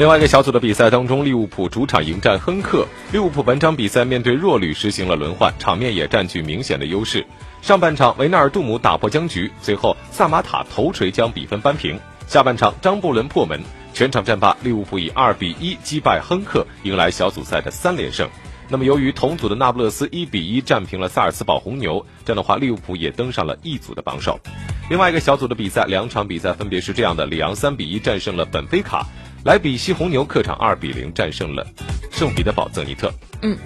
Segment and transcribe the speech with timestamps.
[0.00, 2.86] 另外一个小组的比赛当中，利物浦主场迎战亨克。
[3.12, 7.22] 利物浦本场比赛面对弱旅实行了轮换，场面也占据明显的优势。
[7.60, 12.00] 上半场维纳尔杜姆打破僵局，随后萨马塔头锤将比分扳平。
[12.26, 13.60] 下半场张伯伦破门，
[13.92, 18.26] 全场战罢，利物浦以二比一击败亨克，迎来小组赛的三连胜。
[18.70, 24.40] 那么由于同组的那不勒斯一比一战平了萨尔茨堡红牛，这样的话利物浦也登上了一组的榜首。
[24.88, 29.06] 另外一个小组的比赛，两场比赛分别是这样的：里昂三比一战胜了本菲卡。
[29.44, 31.66] 莱比锡红牛客场二比零战胜了
[32.12, 33.12] 圣彼得堡泽尼特。
[33.42, 33.56] 嗯。